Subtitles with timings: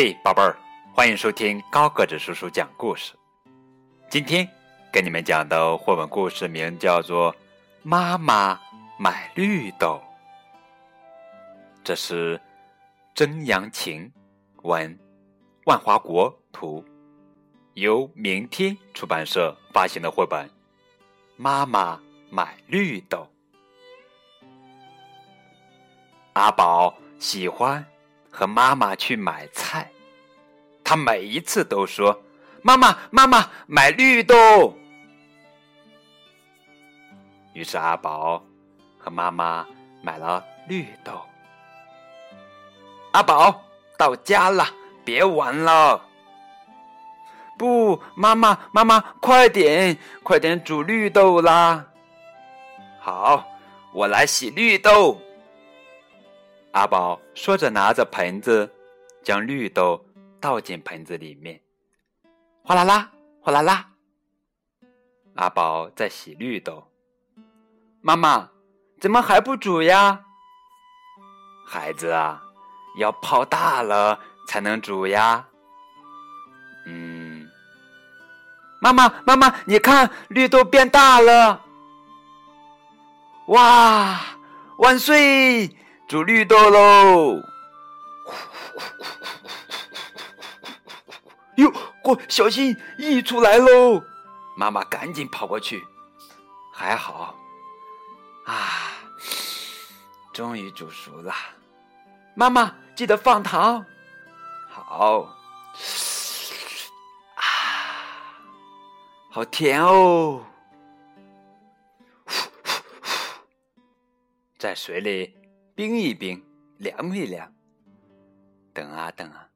[0.00, 0.56] 嘿，宝贝儿，
[0.94, 3.14] 欢迎收听高个子叔叔讲故事。
[4.08, 4.48] 今天
[4.92, 7.32] 给你们讲的绘本故事名叫做
[7.82, 8.60] 《妈妈
[8.96, 10.00] 买绿豆》，
[11.82, 12.40] 这是
[13.16, 14.08] 曾阳晴
[14.62, 14.96] 文，
[15.64, 16.84] 万华国图，
[17.74, 20.46] 由明天出版社发行的绘本
[21.36, 23.26] 《妈妈买绿豆》。
[26.34, 27.84] 阿宝喜欢。
[28.38, 29.90] 和妈妈去买菜，
[30.84, 32.22] 他每一次都说
[32.62, 34.78] ：“妈妈，妈妈，买绿豆。”
[37.52, 38.40] 于是阿宝
[38.96, 39.66] 和妈妈
[40.02, 41.20] 买了绿豆。
[43.10, 43.60] 阿宝
[43.98, 44.64] 到家了，
[45.04, 46.00] 别玩了！
[47.58, 51.84] 不，妈妈，妈妈，快点，快点煮绿豆啦！
[53.00, 53.44] 好，
[53.92, 55.20] 我来洗绿豆。
[56.72, 58.70] 阿宝说着，拿着盆子，
[59.22, 60.04] 将绿豆
[60.40, 61.60] 倒进盆子里面，
[62.62, 63.10] 哗啦啦，
[63.40, 63.88] 哗啦啦。
[65.36, 66.86] 阿宝在洗绿豆。
[68.00, 68.50] 妈妈，
[69.00, 70.24] 怎么还不煮呀？
[71.66, 72.42] 孩子啊，
[72.98, 75.48] 要泡大了才能煮呀。
[76.86, 77.48] 嗯。
[78.80, 81.64] 妈妈，妈妈，你看绿豆变大了。
[83.46, 84.20] 哇，
[84.76, 85.74] 万岁！
[86.08, 87.42] 煮绿豆喽！
[91.56, 91.70] 哟，
[92.02, 94.02] 过小心溢出来喽！
[94.56, 95.86] 妈妈赶紧跑过去，
[96.72, 97.38] 还好
[98.46, 98.94] 啊，
[100.32, 101.34] 终于煮熟了。
[102.34, 103.84] 妈妈记得放糖，
[104.70, 105.28] 好
[107.34, 107.44] 啊，
[109.30, 110.42] 好甜哦！
[114.58, 115.36] 在水里。
[115.78, 116.44] 冰一冰，
[116.78, 117.54] 凉一凉。
[118.74, 119.46] 等啊等啊，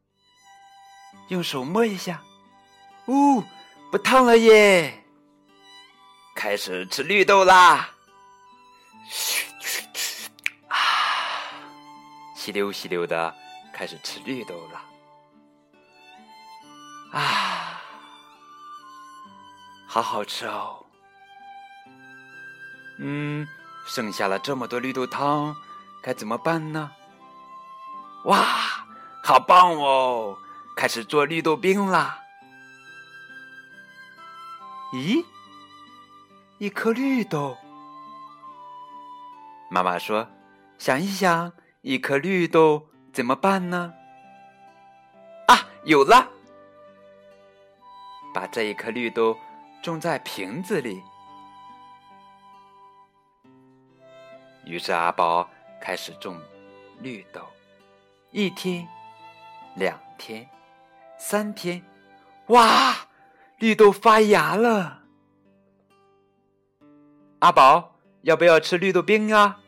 [1.26, 2.22] 用手摸一下，
[3.08, 3.42] 呜，
[3.90, 5.02] 不烫了耶！
[6.36, 7.92] 开始吃绿豆啦！
[10.68, 10.76] 啊，
[12.36, 13.34] 吸溜吸溜的
[13.72, 14.80] 开始吃绿豆了。
[17.18, 17.82] 啊，
[19.88, 20.86] 好好吃哦。
[22.98, 23.44] 嗯，
[23.88, 25.56] 剩下了这么多绿豆汤。
[26.02, 26.90] 该怎么办呢？
[28.24, 28.44] 哇，
[29.22, 30.36] 好棒哦！
[30.76, 32.18] 开始做绿豆冰啦！
[34.92, 35.24] 咦，
[36.58, 37.56] 一颗绿豆。
[39.70, 40.28] 妈妈说
[40.78, 41.52] ：“想一想，
[41.82, 43.94] 一颗绿豆怎么办呢？”
[45.46, 46.28] 啊，有了！
[48.34, 49.38] 把这一颗绿豆
[49.82, 51.02] 种在瓶子里。
[54.64, 55.48] 于是阿宝。
[55.82, 56.40] 开始种
[57.00, 57.40] 绿豆，
[58.30, 58.86] 一天、
[59.74, 60.48] 两天、
[61.18, 61.82] 三天，
[62.46, 62.94] 哇，
[63.58, 65.02] 绿豆发芽了！
[67.40, 69.58] 阿宝，要不要吃绿豆冰啊？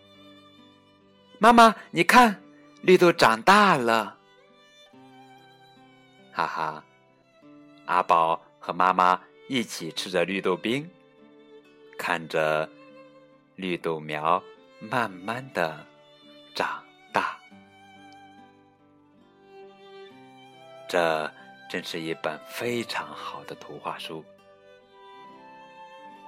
[1.41, 2.41] 妈妈，你看，
[2.83, 4.17] 绿豆长大了！
[6.33, 6.85] 哈哈，
[7.87, 10.89] 阿宝和妈妈一起吃着绿豆冰，
[11.99, 12.71] 看着
[13.57, 14.41] 绿豆苗
[14.79, 15.85] 慢慢的。
[16.55, 16.81] 长
[17.13, 17.37] 大，
[20.89, 21.29] 这
[21.69, 24.25] 真是一本非常好的图画书。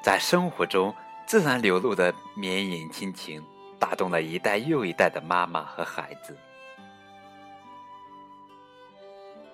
[0.02, 0.92] 在生活中
[1.26, 3.40] 自然流露的绵延亲情，
[3.78, 6.36] 打动了一代又一代的妈妈和孩子。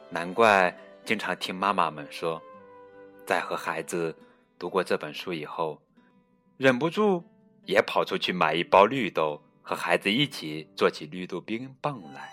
[0.09, 0.75] 难怪
[1.05, 2.41] 经常听妈妈们说，
[3.27, 4.16] 在和孩子
[4.59, 5.78] 读过这本书以后，
[6.56, 7.22] 忍不住
[7.66, 9.43] 也跑出去买一包绿豆。
[9.62, 12.33] 和孩子一起做起绿豆冰棒来，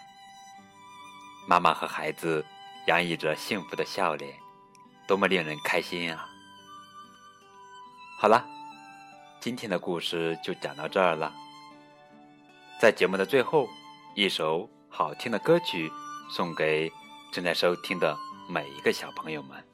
[1.48, 2.44] 妈妈和孩子
[2.88, 4.34] 洋溢着幸福的笑脸，
[5.08, 6.28] 多么令人开心啊！
[8.20, 8.46] 好了，
[9.40, 11.31] 今天的故事就讲到这儿了。
[12.81, 13.70] 在节目的最后，
[14.16, 15.92] 一首好听的歌曲
[16.32, 16.92] 送给
[17.32, 18.18] 正在收听的
[18.50, 19.69] 每一个小朋友们。